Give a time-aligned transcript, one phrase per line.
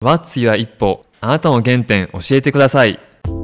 [0.00, 3.00] What's your 一歩あなたの原点教えてください。
[3.24, 3.34] こ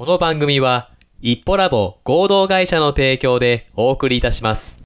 [0.00, 4.82] の番組は、一歩ラボ合同会社の提供でお送りいたします。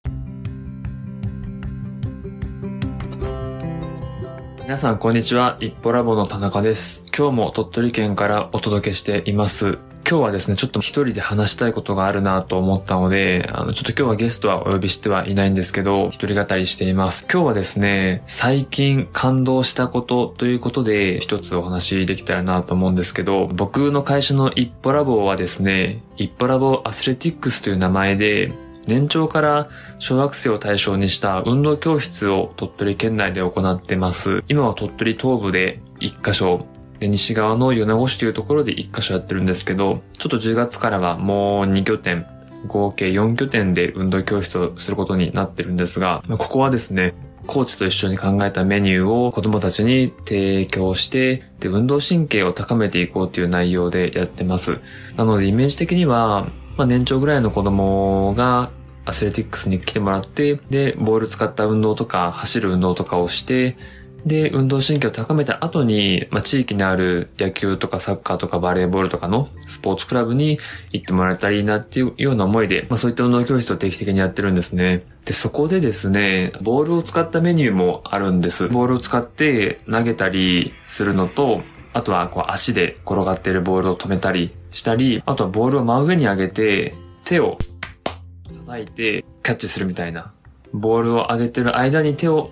[4.62, 5.56] 皆さんこんにちは。
[5.58, 7.04] 一歩ラボの田中です。
[7.18, 9.78] 今日も鳥取県からお届けしています。
[10.06, 17.26] 今日はですね、ちょっと一人で話したいことがあるなと思ったので、あの、ちょっと今日はゲストはお呼びしてはいないんですけど、一人語りしています。
[17.32, 28.52] 今日はですね、最近感動したことということで、一つお話できたらなと思うんですけど、僕の会社の一歩ラボはですね、一歩ラボアスレティックスという名前で、
[28.86, 34.44] 年長から小学生を対象にした運動教室を鳥取県内で行ってます。
[34.48, 36.66] 今は鳥取東部で1箇所、
[36.98, 42.26] で西側の米子市というところで1箇所やってるんですけど、ちょっと10月からはもう2拠点、
[42.66, 47.14] 合計4拠点で運動教室をすることになってるんですが、ここはですね、
[47.46, 54.80] コーチと一緒に考えたメニューを子供たちに提供して、で、運動神経を高めていこうという内容でやってます。
[55.16, 58.70] なので、イメージ的には、まあ、年長ぐらいの子供が
[59.04, 63.76] アスレティックスに来てもらって、で、ボール使った運動とか、走る運動とかをして、
[64.26, 70.58] で、運動神経を高めた後に、まあ、地域にある野球とかサッカーとかバレーボールとかのスポーツクラブに
[70.92, 75.04] 行ってもらえたらいいなっていうような思いで、まあ、そういった運動教室を定期的にやってるんですね。
[75.26, 78.68] で、そこでですね、ボールを使ったメニューもあるんです。
[78.68, 87.58] ボールを使って投げたりするのと、あとはこう足で転がっているボールを止めたりしたり、あとはボールを真上に上げて、手を
[88.66, 90.32] 叩いてキャッチするみたいな。
[90.72, 92.50] ボールを上げてる間に手を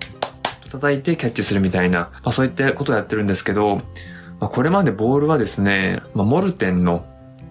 [0.73, 3.83] 叩いてキャッチするみたいな、まあ、そういったことをやってるんですけど、ま
[4.47, 7.05] あ、これまでボールはですね、まあ、モルテンの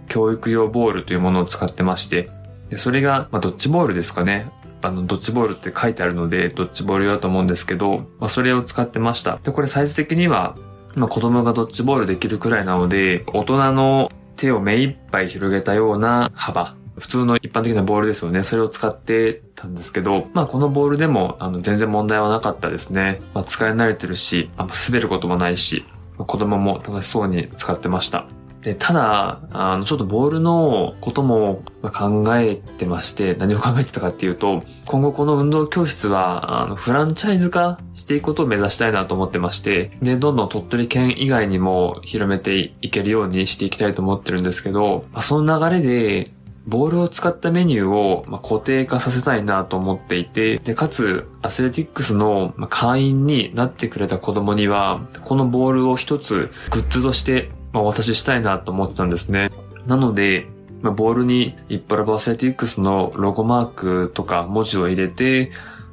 [0.10, 2.30] 教育用ボールというものを使ってまして、
[2.70, 4.52] でそれが、まあ、ドッジボールですかね。
[4.82, 9.40] あの、ドッジボールって書いてあるので、ドッジボール用だと思うんですけど、まあ、それを使ってました。
[9.44, 10.56] で、これサイズ的には、
[10.96, 16.81] まあ、子供がドッジボールできるくらいなので、大人の手を目いっぱい広げたような幅。
[16.98, 18.44] 普通の一般的なボールですよね。
[18.44, 23.22] それを使ってたんですけど、まあこのボールでもあの全然問題はなかったですね。
[23.34, 25.86] まあ使い慣れてるし、あんま滑ることもないし、
[26.18, 28.28] まあ子供も楽しそうに使ってました。
[28.62, 46.32] で、ただ、あの、ちょっとボールのことも考えてまして、何を考えてたかっていうと、今後この運動教室は、あの、フランチャイズ化していくことを目指したいなと思ってまして、で、どんどん鳥取県以外にも広めていけるようにしていきたいと思ってるんですけど、まあ、その流れで、
[46.68, 59.50] ボールを使ったメニューをま固定化させたいなと思っていて、で、かつ、アスレティックスの会員になってくれた子供には、このボールを一つグッズとしてまあ、お渡ししたいなと思ってたんですね。
[59.86, 60.48] なので、
[60.82, 65.52] まあ、ボールにイッパラバアスレティックスのロゴマークとか文字を入れて、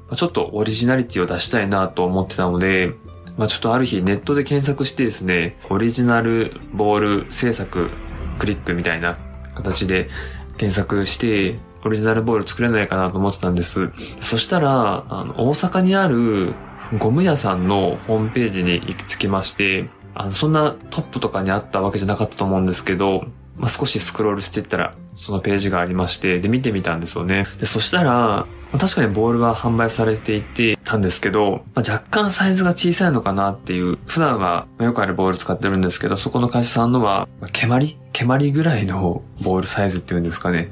[0.08, 2.94] まあ、ちょっとオリジナリティを出したいなと思ってたので、
[3.36, 7.90] まあ、ちょっとある日ネットで検索してですね、オリジナルボール制作
[8.38, 9.18] クリックみたいな
[9.54, 10.08] 形で
[10.58, 13.90] 検索して、オリジナルボール作れないかなと思ってたんです。
[14.20, 16.54] そしたら、あの、大阪にある
[16.98, 23.26] ゴム屋さんのホームページに行き着きまして、あの、そんなトップとかにあったわけじゃなかったと思うんですけど、
[23.56, 27.44] まあ、少しスクロールしていったら、そのページがありまして、で、見てみたんですよね。
[27.58, 28.46] で、そしたら、
[28.78, 37.98] 確かにボールは販売されていてたんですけど、まあ、若干サイズが小さいのかなっていう、普段はよくあるボール使ってるんですけど、そこの会社さんのは、蹴鞠？
[38.12, 40.70] 蹴鞠ぐらいのボールサイズっていうんですかね。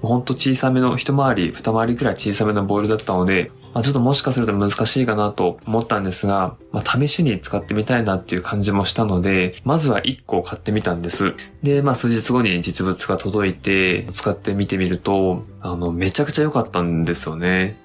[0.00, 11.34] ほんと小さめの、一回り、二回りくらい小さめのボールだったので、まあ、ちょっともしかすると難しいかなと思ったんですが、まあ、試しに使ってみたいなっていう感じもしたので、まずは1個買ってみたんです。
[11.62, 17.78] で、まあ、数日後に実物が届いて、使ってみてみると、あの、めちゃくちゃ良かったんですよね。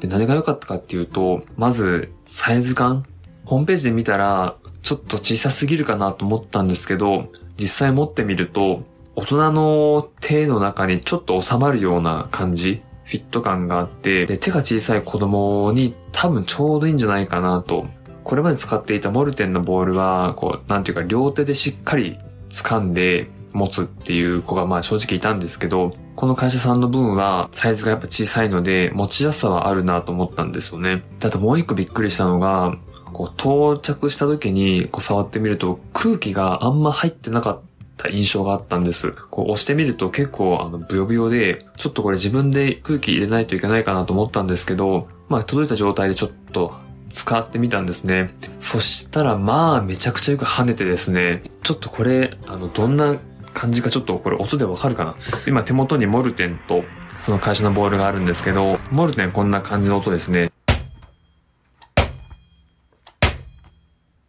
[0.00, 3.04] で、何が良かったかっていうと、まず、サイズ感
[3.44, 8.82] ホームページで見たら、ちょっと小さすぎるかなと思ったんですけど、実際持ってみると、
[9.16, 17.86] 大人の手の中にちょっと収まるような感じフィット感があって、で、手が小さい子供に多分ちょうどいいんじゃないかなと。
[18.22, 22.18] これまで使っていたモルテンのボールは、こう、なんていうか両手でしっかり
[22.50, 31.02] 掴んで持つっていう子がまあ正直いたんですけど、この会社さんの分はサイズがやっぱ小さいので持ちやすさはあるなと思ったんですよね。
[31.18, 32.76] であともう一個びっくりしたのが、
[33.06, 37.60] こう到着した時にこう触ってみると空気があんま入ってなかっ
[37.96, 39.12] た印象があったんです。
[39.30, 46.74] こう押してみると結構あのブヨブヨで、ちょっとこれ自分で空気入れないといけないかなと思ったんですけど、まあ届いた状態でちょっと
[47.08, 48.36] 使ってみたんですね。
[48.58, 53.16] そしたらまあめちゃくちゃよく跳ねてですね、ちょっとこれ、あの、どんな
[53.52, 55.16] 感じかちょっとこれ音でわかるかな？
[55.46, 56.84] 今手元にモルテンと
[57.18, 60.50] その会社のボールがあるんですけど、モルテンこんな感じの音ですね。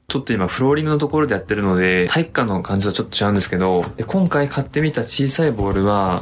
[0.08, 6.22] ちょっと今フローリングのところでやってるので、体育館の感じとちょっと違うんですけど、で今回買ってみた小さいボールは、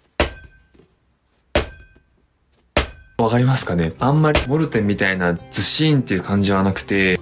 [3.18, 3.94] わかりますかね？
[3.98, 7.20] あんまりモルテンみたいなズシーンっていう感じはなくて、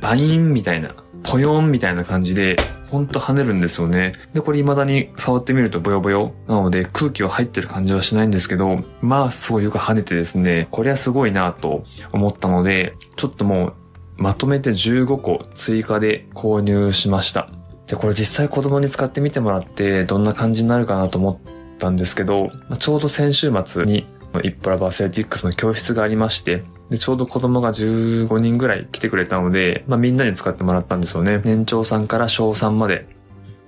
[0.00, 0.94] バインみたいな、
[1.24, 2.56] ポヨンみたいな感じで、
[2.90, 4.12] ほんと跳ねるんですよね。
[4.32, 11.82] で、これ未だに触ってみるとボヨボヨなので空気は入ってる感じはしないんですけど、まあすごいよく跳ねてですね、これはすごいなと
[12.12, 13.74] 思ったので、ちょっともう
[14.16, 17.50] まとめて15個追加で購入しました。
[17.86, 31.40] で、これ実際子供に使ってみてもらってどんな感じになるかなと思ったんですけど、ちょうど先週末にイップラバーセルティックスの教室がありまして、で、ちょうど子供が15人ぐらい来てくれたので、まあみんなに使ってもらったんですよね。
[31.44, 33.06] 年長さんから小3まで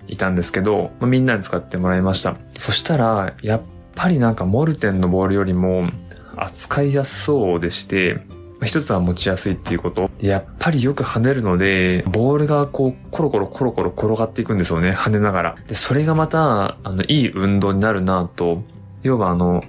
[0.09, 2.37] いたんですけど、まあ、みんなに使ってもらいました。
[2.59, 3.62] そしたら、やっ
[3.95, 5.89] ぱりなんかモルテンのボールよりも
[6.37, 8.23] 扱いやすそうでして、
[8.59, 10.11] まあ一つは持ちやすいっていうこと。
[10.21, 14.91] やっぱりよく跳ねるので、ボールがこう、コロコロコロコロ転がっていくんですよね。
[14.91, 15.55] 跳ねながら。
[15.67, 18.62] で、それがまた、あの、いい運動になるなと。
[19.03, 19.65] 要はあの、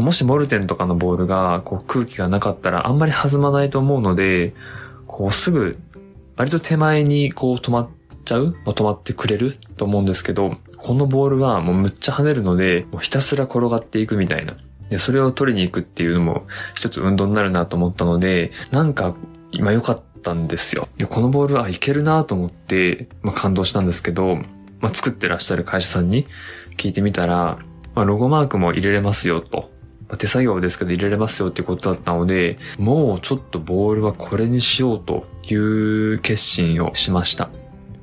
[0.00, 4.54] もしモルテンとかのボールが、こう、空気がなかったらあんまり弾まないと思うので、
[5.06, 5.78] こう、すぐ、
[6.36, 7.88] 割と手前にこう止まっ
[8.24, 14.54] ちゃう、まあ、止まってくれると思うんですけど、このボールはもうむっちゃ跳ねるので、もうひたすら転がっていくみたいな。
[14.90, 16.44] で、それを取りに行くっていうのも
[16.74, 19.14] 一つ運動になるなと思ったので、なんか
[19.50, 20.88] 今良かったんですよ。
[20.96, 24.36] で、このボールはいけるなと思って、まあ、感動したんですけど、
[24.80, 26.26] まあ、作ってらっしゃる会社さんに
[26.76, 27.58] 聞いてみたら、
[27.94, 29.70] まあ、ロゴマークも入れれますよと。
[30.08, 37.50] まあ、手作業ですけど入れれますよってことだったので、もうちょっとボールはこれにしようという決心をしました。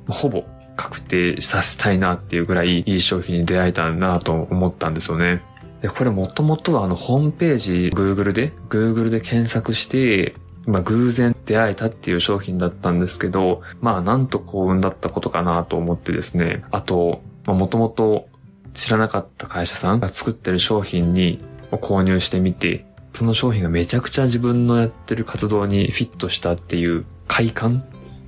[0.08, 0.44] ほぼ
[0.76, 5.42] 確定させたいなっていうぐらいいい商品に出会えたなと思ったんですよね。
[5.82, 10.34] で、これもともとはあのホームページ Google で、Google で検索して、
[10.68, 16.62] まあ偶然出会えたっていう商品だったんですけど、まあなんと幸運だったことかなと思ってですね。
[16.70, 18.28] あと、もともと
[18.74, 22.84] 知らなかった会社さんが作ってる商品にを購入してみて、
[23.14, 27.84] その商品がめちゃくちゃ自分のやってる活動にフィットしたっていう快感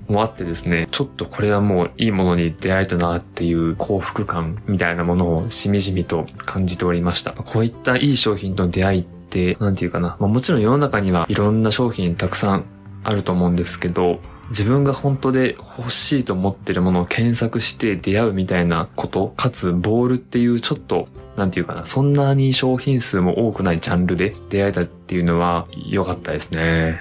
[0.09, 7.33] もあってですね、ちょっとこれはもういいものに出会えたなっていう幸福感みたいなものをしみじみと感じておりました。
[7.33, 12.65] こういったいい商品との出会いって、なんていうかな、まあ、もちろん世の中にはいろんな商品たくさん
[13.05, 14.21] あると思うんですけど、
[14.51, 26.99] 自分が本当で欲しいと思ってるものを検索して出会うみたいなこと、かつボールっていうちょっと、なんていうかな、そんなに商品数も多くないジャンルで出会えたっていうのは良かったですね。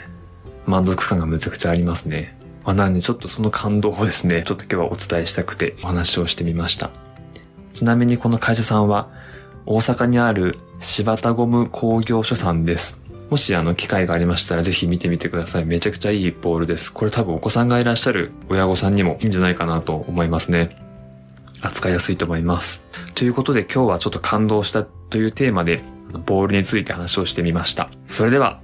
[0.66, 2.38] 満足感がむちゃくちゃありますね。
[2.66, 6.92] まあ、なんでちょっとその感動をですね、ちょっと今日はお伝えしたくてお話をしてみました。
[7.74, 9.08] ちなみにこの会社さんは
[9.66, 13.07] 大阪にある柴田ゴム工業所さんです。
[13.30, 15.66] もしあの機会がありましたらぜひ見てみてください。
[15.66, 16.94] めちゃくちゃいいボールです。
[16.94, 20.78] これ多分お子さんがいらっしゃる親御さんにもいいんじゃないかなと思いますね。
[21.62, 22.84] 扱いやすいと思います。
[23.16, 25.82] ということで今日はちょっと感動したというテーマで
[26.26, 27.90] ボールについて話をしてみました。
[28.06, 28.62] それでは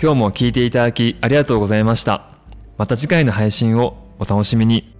[0.00, 2.28] 今日も聞いていただきありがとうございました。
[2.76, 4.94] また次回の配信をお楽しみに。